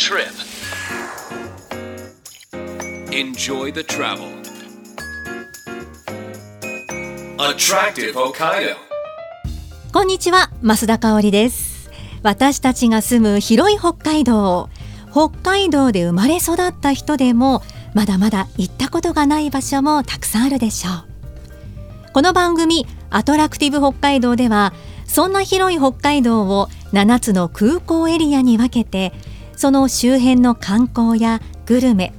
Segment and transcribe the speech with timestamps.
[0.00, 0.32] trip.
[3.12, 4.28] Enjoy the travel.
[7.38, 8.76] Attractive Hokkaido.
[9.92, 11.90] こんにちは増田香織です
[12.22, 14.70] 私たちが住む広い北海道
[15.12, 17.62] 北海道で生まれ育った人でも
[17.92, 24.72] まだまだ行ったことがない場所もたくさんあるでしょうこの番組アトラクティブ北海道では
[25.04, 29.12] そんな広い北海道を7つの空港エリアに分けて
[29.60, 32.14] その周辺の観光やグルメ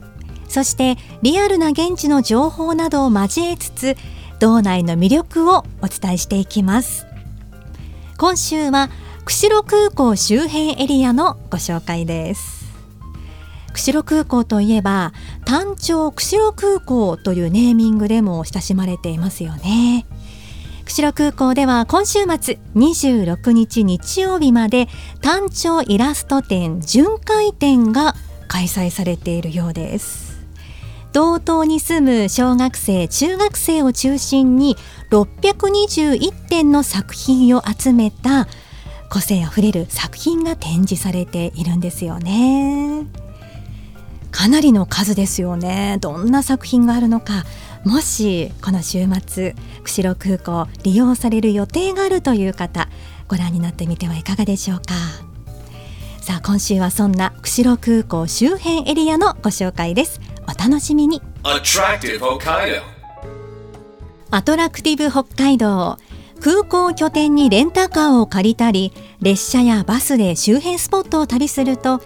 [0.47, 3.95] そしてリアルな現地の情報などを交えつつ
[4.37, 7.07] 道内の魅力をお伝えしていきます。
[8.19, 8.91] 今週は
[9.25, 12.71] 釧路空港周辺エリアのご紹介です。
[13.73, 15.11] 釧路空港といえば
[15.43, 20.05] 単調釧路空港というネーミングでも親しまれていますよね。
[20.91, 24.89] 釧路空港では今週末26日日曜日まで
[25.21, 28.13] 単調イラスト展巡回展が
[28.49, 30.45] 開催されているようです。
[31.13, 34.75] 道東に住む小学生中学生を中心に
[35.11, 38.49] 621点の作品を集めた
[39.09, 43.05] 個性あふれる作品が展示されているんですよね。
[44.31, 45.97] かなりの数ですよね。
[46.01, 47.45] どんな作品があるのか。
[47.83, 52.89] もしこの週末釧路空港利用される予定があるという方
[53.27, 54.93] ご覧になってみてはいかがでしょうか。
[56.21, 60.21] さあ今週はそんな釧路空港周辺エリアのご紹介です。
[60.43, 61.21] お楽しみに。
[61.43, 62.81] Attractive Hokkaido.
[64.29, 65.97] アトラクティブ北海道
[66.39, 72.01] 空港を拠点にレンタカーを借りたり列車やバスで周辺スポットを旅すると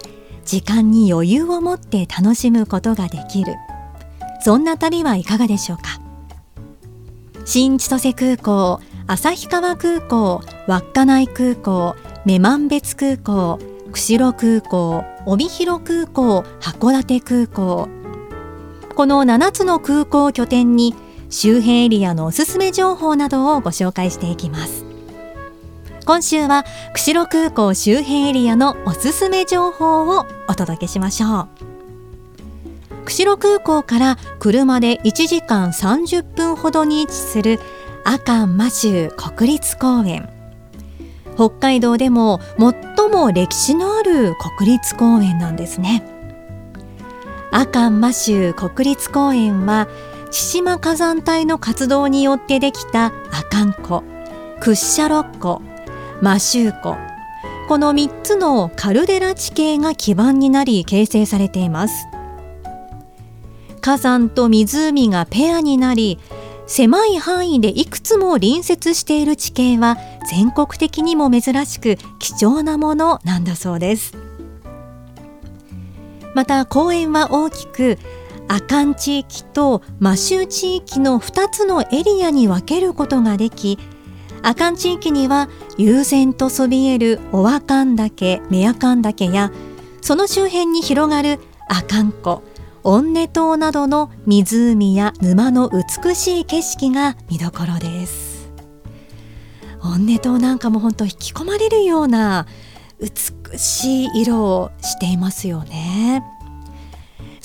[0.46, 3.54] 時間に余裕を持って楽しむことができる。
[4.40, 6.00] そんな旅はいかがでしょうか？
[7.44, 11.94] 新千歳空港旭川空港稚内空港
[12.24, 13.58] 女満別空港
[13.92, 17.88] 釧路空港帯広空港函館空港。
[18.94, 20.94] この7つの空港を拠点に
[21.28, 24.84] 周辺エリアのおすすめ情報などをご紹介していきます。
[26.04, 31.48] 今週は釧路空港周辺エリアのおすすめ情報をお届けしましょう。
[33.04, 37.60] 釧路空港から車で1時間30分ほどに位置する
[38.04, 40.28] 阿寒摩周国立公園。
[41.36, 46.04] 北海道でも最も歴史のある国立公園なんですね。
[47.50, 49.88] 阿寒摩周国立公園は
[50.30, 54.02] 千島火山帯の活動によってできた阿寒湖
[54.60, 55.62] 屈斜路湖
[56.20, 56.96] 摩周湖
[57.68, 62.06] この3つのカルデラ地形が基盤になり形成されています。
[63.80, 66.20] 火山と湖がペアになり
[66.68, 69.96] 狭い範囲でいくつも隣接している地形は
[70.30, 74.14] 全国的にも珍しく貴重なものなんだそうです。
[76.34, 77.98] また公園は大きく
[78.46, 83.78] 阿寒地域と摩周地域の2つのエリアに分けることができ
[84.42, 89.52] 阿寒地域には悠然とそびえる小和寒岳目阿寒岳や
[90.00, 91.38] その周辺に広がる
[91.68, 92.42] 阿寒湖
[92.84, 98.48] 温根島などの湖や沼の美しい景色が見どころです。
[99.82, 102.46] 温根島なんかも本当引き込まれるような
[103.00, 106.22] 美しい色をしていますよね。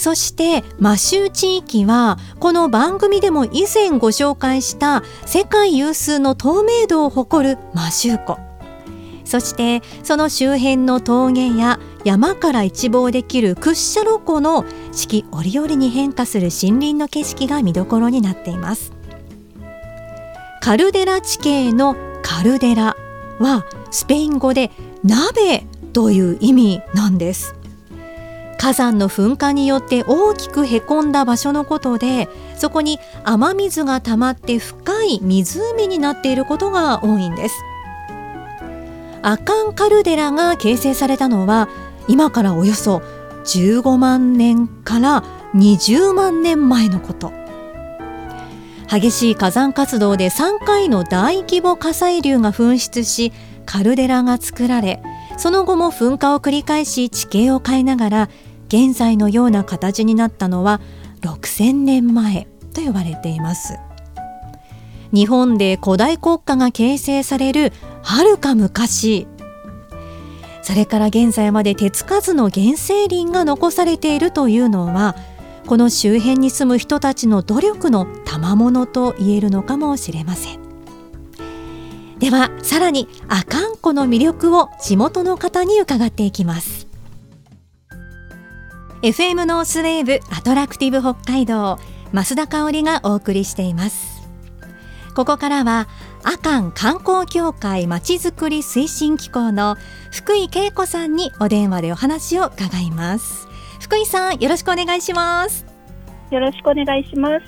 [0.01, 8.39] そして摩周地域はこの番組でも以前ご紹介した世界有数の透明度を誇る摩周湖。
[9.25, 18.93] そしてその周辺の峠や山から一望できる屈斜路湖の四季折々に変化する森林の景色が見どころになっています。
[20.61, 22.97] カルデラ地形のカルデラ
[23.37, 24.71] はスペイン語で
[25.03, 25.63] 鍋
[25.93, 27.60] という意味なんです。
[28.61, 37.55] 火山の噴火によって大きくへこんだ場所のことでそこに雨水が溜まって深い湖になっていることが多いんです。
[39.23, 41.69] アカンカルデラが形成されたのは
[42.07, 43.01] 今からおよそ
[43.45, 45.23] 15万年から
[45.55, 47.33] 20万年前のこと。
[48.87, 53.33] 激しい火山活動で3回の大規模火砕流が噴出し
[53.65, 55.01] カルデラが作られ
[55.37, 58.29] その後も噴火を繰り返し地形を変えながら
[58.71, 60.79] 現在のような形になったのは
[61.23, 63.77] 6000年前と言われています。
[65.13, 69.27] 日本で古代国家が形成されるはるか昔
[70.61, 75.17] それから現在まで手つかずの原生林が残されているというのは
[75.67, 80.61] この周辺に住む人たちの努力の賜物と言えるのかもしれません。
[82.19, 86.80] ではさらに阿寒湖の魅力を地元の方に伺っていきます。
[89.01, 91.79] FM ノースウェーブ Attractive 北海道
[92.13, 94.21] 増田香織がお送りしています。
[95.15, 95.87] ここからは
[96.23, 99.75] 阿寒観光協会まちづくり推進機構の
[100.11, 103.47] 福井恵子さんにお電話でお話を伺います。
[103.79, 105.65] 福井さんよろしくお願いします。
[106.29, 107.45] よろしくお願いします。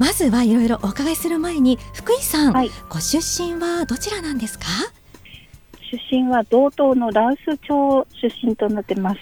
[0.00, 2.70] まずはいろいろお伺いする前に福井さん、はい。
[2.88, 4.64] ご出身はどちらなんですか？
[5.92, 9.20] 出身は道東の羅臼町出身となってます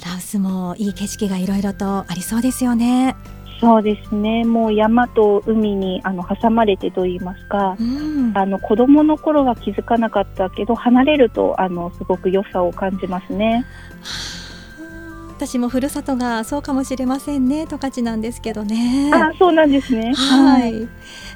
[0.00, 3.16] ラオスもいい景色がいろいろとありそうですよね。
[3.60, 4.44] そうですね。
[4.44, 8.32] もう山と海にあの挟まれてと言いますかうん。
[8.34, 13.66] あの子供の頃は気づかなかったけど離れるとあのすごく良さを感じますね。
[15.36, 19.10] 私もふるさとがそうかもしれませんね十勝なんですけどね。
[19.12, 20.14] あそうなんですね。
[20.14, 20.72] はい。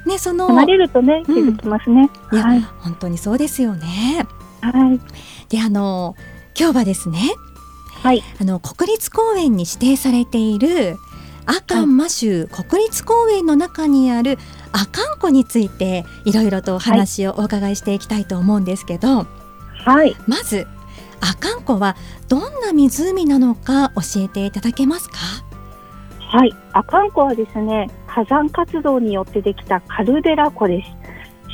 [0.07, 2.61] ねその離れるとね気うんづきますね、いや、はい。
[2.79, 4.25] 本当にそうですよね。
[4.61, 4.99] はい。
[5.49, 6.15] であの
[6.59, 7.19] 今日はですね
[8.03, 8.23] はい。
[8.39, 10.97] あの国立公園に指定されている
[11.45, 14.37] 阿寒摩州国立公園の中にある
[14.71, 19.25] 阿寒湖についていろいろとお話をお伺いしていきたいと思うんですけど、
[19.85, 20.15] はい。
[20.27, 20.67] まず
[21.21, 21.95] 阿寒湖は
[22.27, 25.17] どんな湖なのか教えていただけますか？
[26.19, 30.89] はい、阿寒湖はですね、火山活動によってできたカルデラ湖です。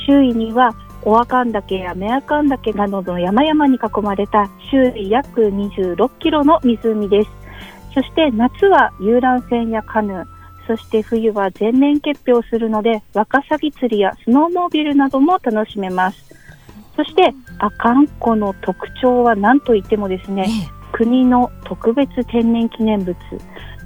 [0.06, 0.74] 周囲には、
[1.04, 7.30] オアカン岳やメアカン岳などの山々に囲まれた周囲約26キロの湖です。
[7.94, 10.24] そして夏は遊覧船やカヌー、
[10.66, 16.32] そして冬は全面結氷するので、ワカサギ釣りやスノーモービルなども楽しめます。
[16.96, 23.16] そして、阿寒湖の特徴は何といってもですね、え国の特別天然記念物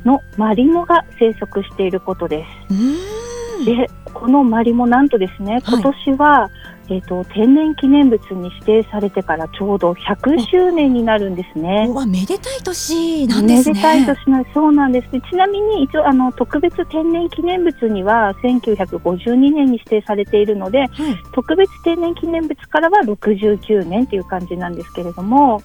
[0.04, 2.74] のマリモが生息していることです。
[2.74, 6.50] んで、このマリモなんとですね、今年は、
[6.88, 11.86] えっ、と、天然記念物に指定されてからちょうど100周年になるんですね。
[11.88, 13.74] うわめでたい年なんですね。
[13.74, 15.10] めでたい年のそうなんです。
[15.10, 20.90] でちなみに一応あの特別天然記念物には1952年に指定されているのではい。
[21.32, 25.62] 特別天然記念物からは69年という感じなんですけれども、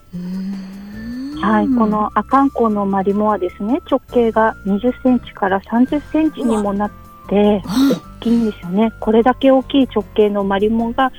[1.42, 6.92] はい、この阿寒湖のマリモはですね直径が20センチから30センチにもなっ
[7.30, 8.94] て大きいんですよね。
[9.00, 11.12] これだけ大きい直径のマリモが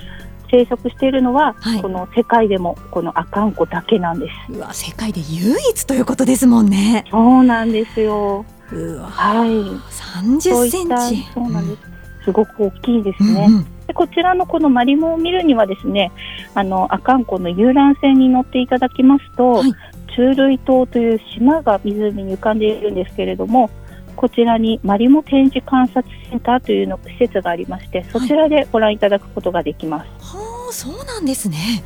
[0.50, 4.52] 生息しているのは、はいこの世界でもこの阿寒湖だけなんです。
[4.52, 8.44] うわ世界で唯一ということですもんねそうなんですよ。
[8.70, 9.50] うわはい。
[9.90, 11.82] そう30センチそうなんです。
[12.25, 13.46] すごく大きいですね。
[13.49, 16.12] うんうんでこちらのこのマリモを見るにはですね、
[16.54, 19.75] あの阿寒湖の遊覧船に乗っていただきますと、はい
[20.14, 23.70] 中類島という島が湖に浮かんでいるんですけれども、
[24.17, 30.09] こちらにマリモ展示観察センターというの施設がありまして、そちらでご覧いただくことができます。
[30.20, 31.85] はあそうなんですね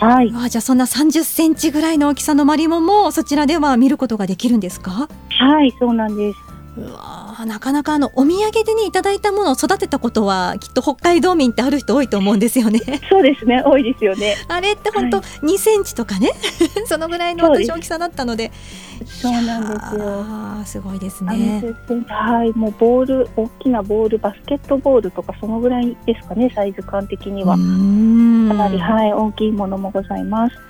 [0.00, 5.08] はい、じゃあそんな30センチぐらいの大きさのマリモもそちらでは見ることができるんですか？
[5.28, 6.38] はい、そうなんです。
[6.76, 12.80] うわなかなかあのお土産でねいただいたものを育てたことはきっと北海道民ってある人多いと思うんですよね
[13.10, 14.36] そうですね、多いですよね。
[14.48, 16.30] あれって本当は2センチとかね
[16.86, 18.50] そのぐらいの大きさだったので
[19.06, 20.24] そうなんですよ。
[20.64, 21.62] すごいですね
[22.08, 27.56] はい、もうボール、大きなボール、バスケットボールとか、そのぐらいですかね、サイズ感的には。
[27.56, 27.58] か
[28.54, 30.56] なり、はい、大きいものもございます。
[30.56, 30.60] ね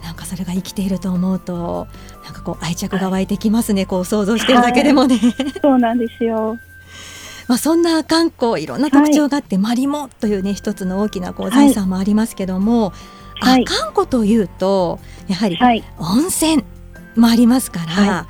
[0.00, 1.86] えなんかそれが生きていると思うと
[2.24, 5.18] なんかこう愛着が湧いてきますね、こう想像してるだけでもね、
[5.62, 6.58] そうなんですよ。
[7.46, 12.92] まあそんな観光いろんな特徴があって、マリモというね一つの大きなこう財産もありますけども、
[13.40, 13.64] はい。
[13.64, 16.64] 阿寒湖というとやはりはい、温泉
[17.16, 18.26] もありますから、は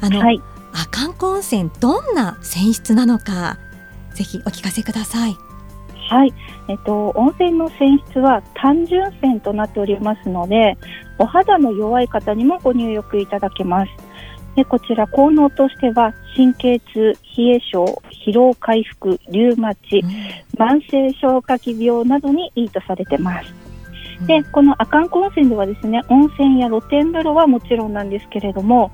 [0.00, 0.40] あの、はい、
[0.74, 3.58] 阿寒湖温泉どんな泉質なのか
[4.14, 5.36] ぜひお聞かせください。
[6.08, 6.32] はい、
[6.68, 10.78] えっと、温泉の泉質は単純泉となっておりますので、
[11.18, 13.90] お肌の弱い方にもご入浴いただけます。
[14.56, 17.84] でこちら効能としては神経痛、冷え症、
[18.26, 20.02] 疲労回復、リュウマチ、
[20.56, 23.54] 慢性消化器病などにいいとされてます。
[24.26, 28.90] で、この阿寒湖温泉ではですね、温泉や露天風呂はもちろんなんですけれども、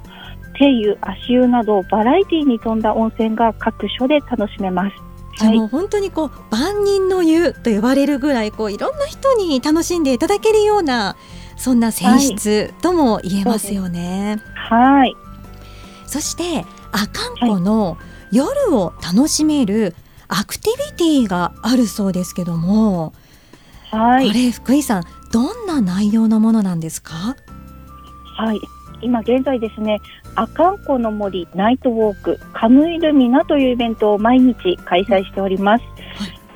[0.58, 4.96] 手湯、足湯などバラエティに富んだ温泉が各所で楽しめます。
[5.40, 11.16] あもう本当にこう万人の湯と呼ばれるぐらいこういろんな人に楽しんでいただけるような
[11.56, 14.38] そんな泉質とも言えますよね。
[14.54, 15.14] はい。
[16.06, 17.96] そして阿寒湖の
[18.30, 19.94] 夜を楽しめる
[20.28, 23.12] アクティビティがあるそうですけども、
[23.90, 24.28] はい。
[24.28, 27.36] これ福井さんどんな内容のものなんですか？
[28.36, 28.60] はい。
[29.02, 30.00] 今現在ですね、
[30.34, 35.84] 阿寒湖の森ナイトウォークカムイルミナというイベントを毎日開催しております。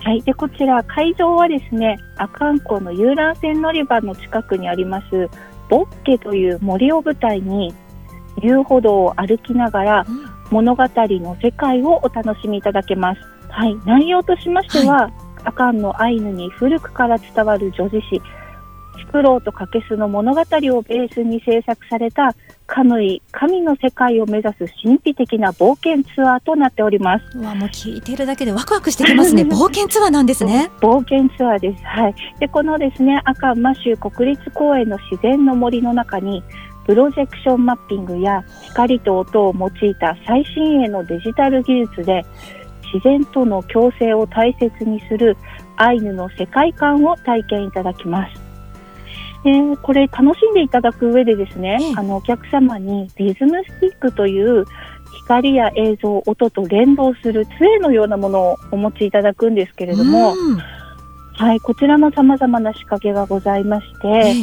[0.09, 0.23] はい。
[0.23, 5.29] で、こちら会場はですね、阿寒湖の遊覧船乗り場の近くにあります、
[5.69, 7.75] ボッケという森を舞台に、
[8.41, 13.21] 遊歩道を歩きながらうん物語の世界をお楽しみいただけます。
[13.51, 15.11] はい、内容としましては、
[15.45, 18.23] 阿寒のアイヌに古くから伝わる女子詩、
[18.99, 22.35] フクロウとカケスの物語をベースに制作された
[22.67, 27.39] カムイ、神の世界を目指す神秘的な冒険ツアーとなっております。
[27.39, 31.83] うわもう聞いてるだけでワクワクしてきますね 冒険ツアーなんですね冒険ツアーです。
[31.85, 32.15] はい。
[32.39, 36.43] で、このですね、赤マ州国立公園の自然の森の中に、
[36.87, 42.25] プロジェクションマッピングや光と音を用いた最新鋭のデジタル技術で、
[42.93, 45.37] 自然との共生を大切にする
[45.77, 48.48] アイヌの世界観を体験いただきます。
[49.45, 54.65] えーこれ楽しんでいただく上でですね、ええあのお客様にリズムスティックという
[55.29, 60.59] 光や映像、音と連動する杖のようなものをお持ちいただくんですけれども、うん。
[61.35, 64.35] はい、こちらも様々な仕掛けがございまして、え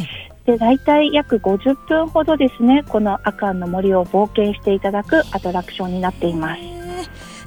[0.48, 0.52] え。
[0.52, 6.85] で、大体約50分ほどですね、このアカンの森を冒険していただくアトラクションになっています。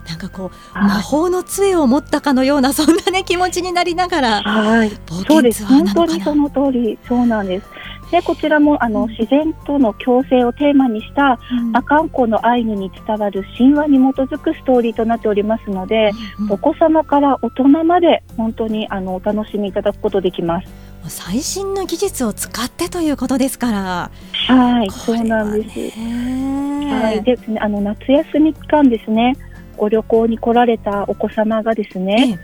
[0.08, 0.88] ええなんかこうはい。
[0.88, 5.64] 魔法の杖を持ったかのようなそんなね気持ちになりながらはい、冒そうです。
[5.64, 7.66] 本当にその通り、そうなんです。
[8.10, 9.10] で、こちらもあの、うん。
[9.10, 11.76] 自然との共生をテーマにしたうん。
[11.76, 16.10] アカン湖のアイヌに伝わる神話に基づくストーリーとなっておりますので、
[16.40, 20.68] うんお子様から大人まで本当にあのお楽しみいただくことできます。
[21.08, 24.10] 最新の技術を使ってということですから。
[24.46, 25.98] はい、こそうなんです。
[25.98, 29.36] ねはい、ですね、あの夏休み期間ですね、
[29.78, 32.38] ご旅行に来られたお子様がですえね、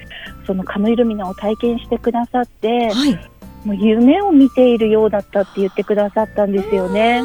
[0.46, 3.30] そのカムイルミナを体験してくださってえ、はい。
[3.64, 7.22] もう夢を見ているようだったって言ってくださったんですよね。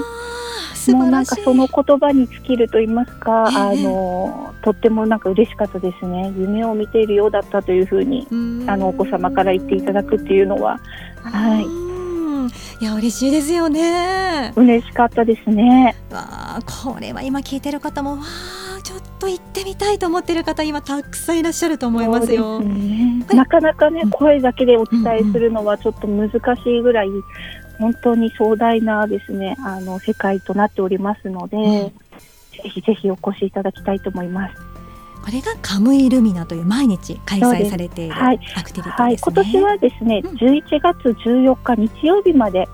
[0.87, 3.57] もうなんかその言葉に尽きると言いますか、ええ。
[3.57, 6.33] あのとってもなんか嬉しかったですね。
[6.37, 8.27] 夢を見ているようだったというふうに
[8.67, 10.79] あのお子様から言っていただくっていうのは。
[11.23, 11.63] はい。
[11.63, 11.89] うん
[12.81, 14.53] いや嬉しいですよね。
[14.55, 15.95] 嬉しかったですね。
[16.11, 22.59] わあこれは今聞いてる方もわあちょっと行ってみたいと思ってる方今たくさんいらっしゃると思いますよ。
[22.59, 23.23] すね。
[23.35, 24.09] なかなかね、うん。
[24.09, 27.09] 声だけでお伝えするのはちょっと難しいぐらい、
[27.77, 31.61] 本当に壮大なですね、あの、世界となっておりますので、ん。
[31.91, 31.93] ぜ
[32.63, 34.55] ひぜひお越しいただきたいと思います。
[35.23, 39.33] これがカムイルミナという毎日開催されているアはいクティビティはい、ですね。
[39.35, 40.35] 今年はですね、うん。
[40.35, 42.67] 11月14日日曜日まで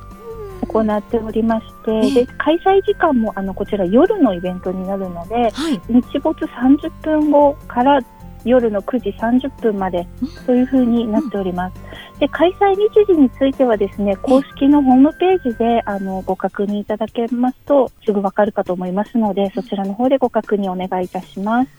[0.66, 2.26] 行っておりまして、ええ。
[2.26, 5.82] で開催時間もあのこちら夜のイベントになるので、はい。
[5.90, 8.00] 日没30分後から
[8.46, 10.08] 夜の9時30分まで
[10.46, 11.76] というふうになっております。
[12.20, 21.70] で開催日時についてはですね、公式のホームページであのご確認いただけますとすぐわかるかと思いますので、そちらの方でご確認お願いいたします。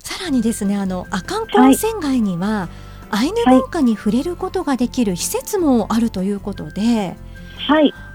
[0.00, 2.68] さらにですね、あの阿寒湖温泉街には、
[3.10, 7.16] アイヌ文化に触れることができる施設もあるということで、はい、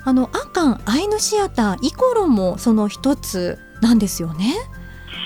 [0.03, 4.53] あの阿寒アイヌシアターイコロもその一つなんですよね？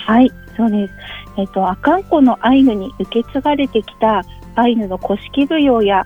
[0.06, 0.94] はい、そうです。
[1.36, 4.22] えっ、と、阿寒湖のアイヌに受け継がれてきた
[4.56, 6.04] アイヌの古式舞踊や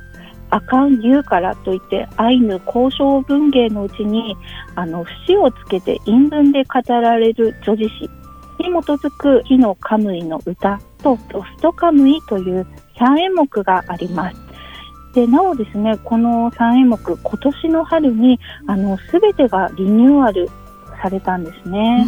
[0.50, 4.36] 阿寒ユーカラといってアイヌ交渉文芸のうちに
[4.76, 8.10] あの節をつけて韻文で語られる女子詩
[8.60, 12.66] に基づく火のカムイの歌とロストカムイという
[12.96, 14.43] 3演目があります。
[15.14, 20.48] でなおですね、この3演目、今年の春にあの全てがリニューアル
[21.00, 22.04] されたんですうね。
[22.04, 22.06] ん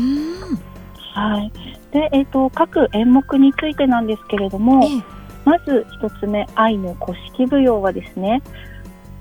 [1.15, 1.53] はい。
[1.93, 8.43] で、えっ、と、各演目についてなんですけれども、ええまず一つ目、アイヌ古式舞踊はですね、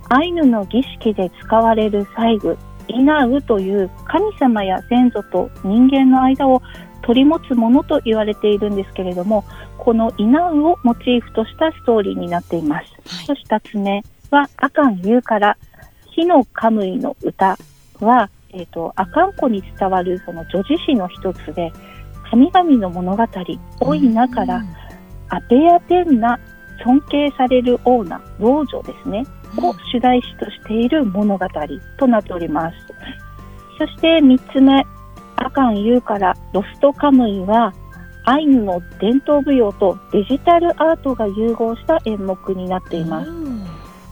[0.10, 6.64] アイヌの儀式で使われる細具、イナウという神様や先祖と人間の間を
[7.06, 9.46] 取り持つものと言われているんですけれども、
[9.78, 12.86] このイナウをモチーフとしたストーリーになっています。
[13.08, 15.58] はいそして二つ目は、アカンユーから、
[16.12, 17.58] 火のカムイの歌
[18.00, 21.72] は、えっ、と、アカン湖に伝わるその女子詩の一つで、
[22.32, 23.24] 神々の物語、
[23.80, 24.64] 多いながら、
[25.30, 26.40] アペアテンナ、
[26.84, 31.46] 尊敬されるオーナ、老女ですね、うんを主題詞としている物語
[31.98, 32.76] となっております。
[33.78, 34.86] そして三つ目、
[35.38, 37.74] アカンユーからロストカムイは、
[38.26, 43.30] アイヌの伝統舞踊とデジタルアートが融合した演目になっています。
[43.30, 43.66] うん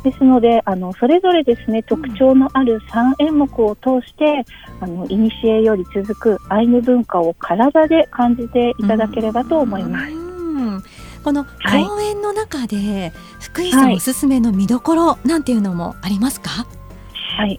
[0.03, 4.43] ですので、あの、それぞれですね、特徴のある3演目を通して、
[4.81, 10.11] あの、いにしえより続くアイヌ文化を体で感じていただければと思います。
[10.11, 10.83] うん
[11.23, 16.49] このはい公演の中で、福井さんはいおすすめの見どころなんていうのもありますか？
[16.49, 16.67] はい、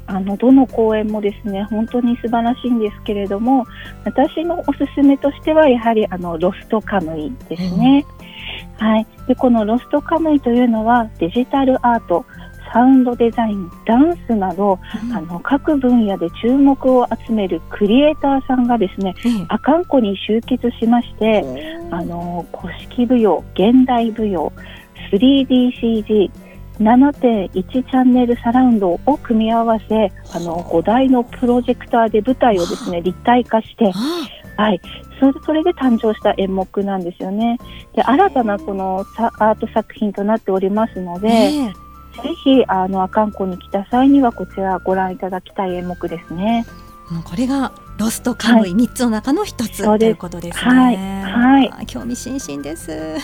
[0.07, 3.67] あのどの公演もですね本当に素晴らしいんですけれども
[4.05, 8.05] 私のおすすめとしてはやはりあのロストカムイですね、
[8.79, 12.25] はい、でこのロストカムイというのはデジタルアート
[12.75, 14.81] サウンドデザインダンスなど、
[15.13, 19.47] あの各分野で注目を集めるクリエイターさんがですね、ええ。
[19.49, 21.45] 阿寒湖に集結しまして、
[21.93, 24.53] あの古式舞踊、現代舞踊、
[25.13, 26.31] 3DCG、
[26.81, 33.93] 7.1チャンネルサラウンドを組み合わせ、あの5台のプロジェクターで舞台をですね立体化して、
[34.57, 34.81] あはい、
[35.21, 37.59] それそれで誕生した演目なんですよね。
[37.95, 41.73] で新たなこのさアート作品となっておりますので、ええ
[42.23, 46.65] ぜひあの阿寒湖に来た際にはこちらご覧いただきたい演目ですね。
[47.11, 50.71] もうこれがロストカムイ3つの中の一つ、ということですね。
[50.71, 53.17] はいはいあ興味津々です。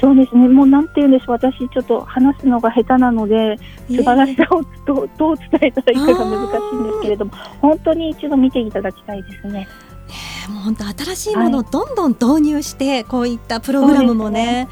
[0.00, 0.48] そうですね。
[0.48, 1.30] もうなんて言うんでしょう。
[1.32, 9.66] 私ちょっと話すのが下手なので、素晴らしさをどうどう伝えたらいいかが難しいんですけれども、本当に一度見ていただきたいですね。
[10.08, 14.66] えーもう本当新しいものをどんどん導入して、こういったプログラムもね、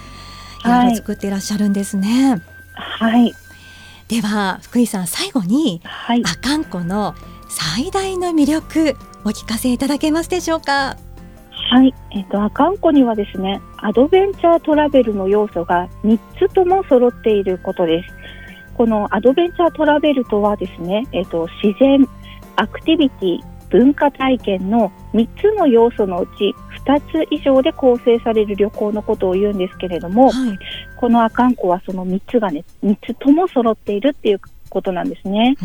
[0.64, 2.40] いろいろ作っていらっしゃるんですね。
[2.74, 3.32] はい
[4.08, 7.14] では福井さん最後にはい阿寒湖の
[7.48, 10.96] 最大の魅力お聞かせいただけますでしょうか？
[11.56, 11.94] はい。
[12.12, 18.14] えっ、と阿寒湖にはですね、アドベンチャートラベルの要素が3つとも揃っていることです。
[18.74, 22.06] このアドベンチャートラベルとはですね、えっ、と自然、
[22.56, 30.58] アクティビティ、文化体験の3つの要素のうち2つ以上で構成される旅行のことを言うんですけれども、はい。
[30.96, 35.56] この阿寒湖はその3つがね、3つとも揃っているっていうことなんですね。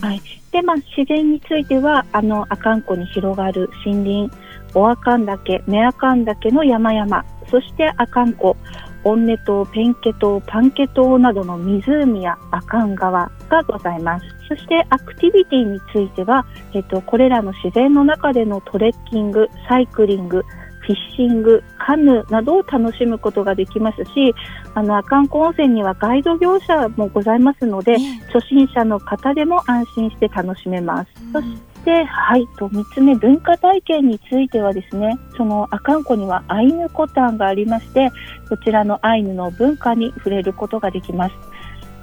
[0.00, 0.20] はい。
[0.52, 4.30] で、まあ、自然については、あの、阿寒湖に広がる森林、
[4.74, 8.56] お阿寒岳、目阿寒岳の山々、そして阿寒湖、
[9.04, 14.26] オンネ島、ペンケ島、パンケ島などの湖や阿寒川がございます。
[14.48, 20.42] そしてアクティビティについては、えっと、これらの自然の中でのトレッキング、サイクリング、
[20.80, 24.34] フィッシング、カヌーなどを楽しむことができますし、
[24.74, 27.96] あの、阿寒湖温泉にはガイド業者もございますので、
[28.32, 31.10] 初心者の方でも安心して楽しめます。
[31.32, 31.46] そし
[31.84, 38.10] て、はい、と3つ目、文化体験についてはですね、その阿寒湖にはアイヌコタンがありまして、
[38.48, 41.34] こちらのアイヌの文化に触れることができます。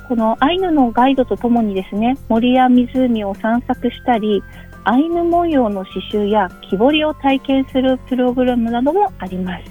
[0.08, 4.42] このアイヌのガイドとともにですね、森や湖を散策したり、
[4.86, 9.64] アイヌ文様の刺繍や木彫りを体験するプログラムなどもあります。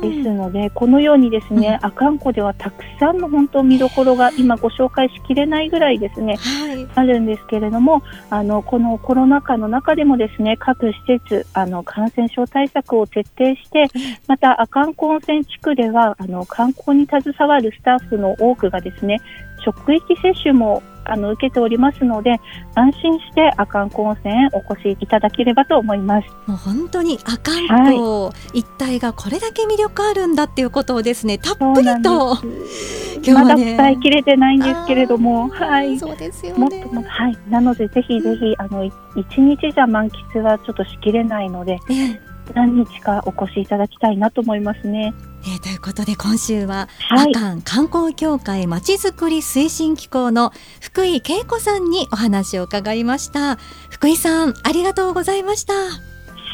[0.00, 6.86] ですので、このようにですね、阿寒湖ではたくさんの本当見どころが今ご紹介しきれないぐらいですね、はい。
[6.94, 13.86] あるんですけれども、あの、このコロナ禍の中でもですね、各施設、あの、感染症対策を徹底して、
[14.26, 19.20] また、阿寒湖温泉地区では、あの、観光に携わるスタッフの多くがですね、
[19.66, 22.40] 職域接種も、あの、受けておりますので、
[22.74, 26.28] 安心して阿寒湖温泉へお越しいただければと思います。
[26.46, 35.98] もう本当に阿寒湖一帯がこれだけ魅力あるんだっていうことをですね、たっぷりとそうなんですまだ伝えきれてないんですけれども、はい。
[35.98, 36.94] そうですよねもっと。
[36.94, 37.38] もはい。
[37.48, 42.20] なので、ぜひぜひ、あの、い一日じゃ満喫はちょっとしきれないので、ね
[42.54, 45.14] 何日かお越しいただきたいなと思いますね。
[45.44, 53.56] えーということで今週は、はい阿寒観光協会まちづくり推進機構の福井恵子さんにお話を伺いました
[53.90, 55.74] 福井さんありがとうございました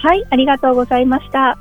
[0.03, 1.57] はい、ありがとうございました。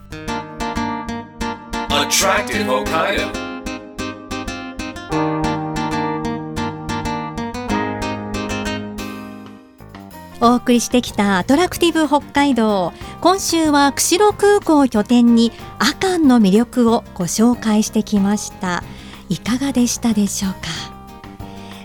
[10.43, 12.93] お送りしてきたアトラクティブ北海道。
[13.21, 18.83] 今週は釧路空港を拠点に阿寒の魅力をご紹介してきました。
[19.29, 20.57] いかがでしたでしょうか？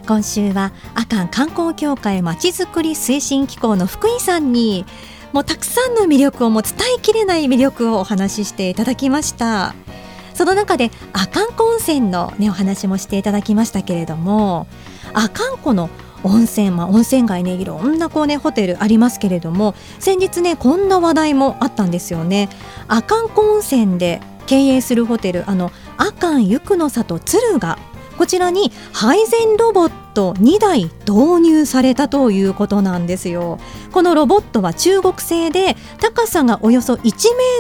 [0.09, 4.87] 今週は阿寒観光協会まちづくり推進機構の福井さんに
[5.35, 9.75] もうたくさんの魅力をもう伝えきれない魅力をお話ししていただきました。
[10.33, 14.66] その中で阿寒湖温泉のねお話もしていただきましたけれども
[15.12, 15.90] 阿寒湖の
[16.27, 22.49] 温泉、まあ、温泉街ねいろんなこうねホテルありますけれども先日ねこんな話題もあったんですよね。
[22.89, 27.79] 阿寒湖温泉で経営するホテルあの阿寒ゆくの里敦賀
[28.17, 33.59] こちらに配膳ロボット2台導入されたということなんですよ。
[33.93, 37.11] このロボットは中国製で高さがおよそ1メ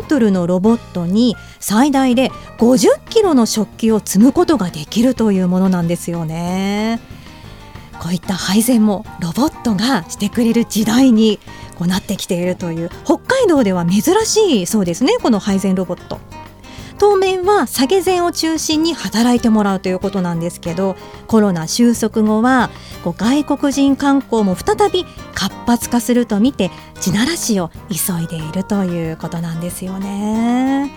[0.02, 7.00] ートルのロボットに最大で50キロの食器を積むことができるというものなんですよね。
[8.00, 11.38] こういった配膳もロボットがしてくれる時代に
[11.76, 16.18] こうなってきているという北海道では珍しいそうですねこの配膳ロボット
[16.98, 22.70] 当面は下げ膳を中心に働いてもらうということなんですけどコロナ収束後は
[23.04, 25.04] こう外国人観光も再び
[25.34, 30.90] 活発化すると見て地ならしを急いでいるということなんですよね。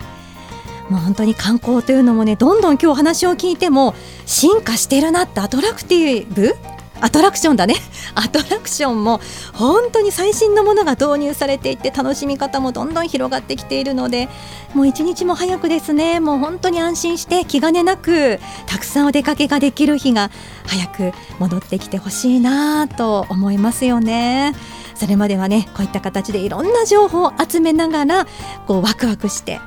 [0.89, 3.93] もう本当に観光というのもねどんどん今日話を聞いても
[4.25, 6.55] 進化してるなってアトラクティブ
[7.01, 7.75] アトラクションだね
[8.15, 9.19] アトラクションも
[9.53, 14.29] 本当に最新のものが導入されていって楽しみ方もどんどん広がってきているので
[14.73, 20.31] もう一日も早くですねもう本当に安心して気兼ねなくたくさんお出かけができる日が
[20.65, 24.55] 早く戻ってきてほしいなと思いますよね。
[24.95, 28.27] それまではねこういった形でいろんな情報を集めながら
[28.67, 29.61] こうワクワクして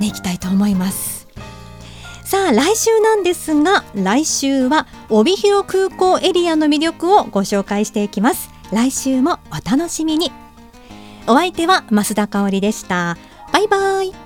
[0.00, 1.13] ねいきたいと思います。
[2.34, 8.50] さあ来週なんですが来週は帯広空港エリアの魅力をご紹介していきます。
[8.72, 10.32] 来週もお楽しみに。
[11.28, 13.16] お相手は増田香織でした。
[13.52, 14.23] バイバイ。